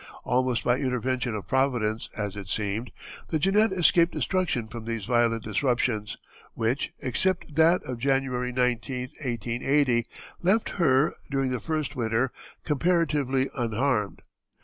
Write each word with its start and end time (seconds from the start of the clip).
Almost 0.23 0.63
by 0.63 0.79
intervention 0.79 1.35
of 1.35 1.47
Providence, 1.47 2.09
as 2.17 2.35
it 2.35 2.49
seemed, 2.49 2.91
the 3.29 3.37
Jeannette 3.37 3.71
escaped 3.71 4.11
destruction 4.13 4.67
from 4.67 4.85
these 4.85 5.05
violent 5.05 5.43
disruptions, 5.43 6.17
which, 6.55 6.91
except 7.01 7.53
that 7.53 7.83
of 7.83 7.99
January 7.99 8.51
19, 8.51 9.09
1880, 9.23 10.03
left 10.41 10.69
her, 10.81 11.13
during 11.29 11.51
the 11.51 11.59
first 11.59 11.95
winter, 11.95 12.31
comparatively 12.63 13.47
unharmed. 13.53 14.23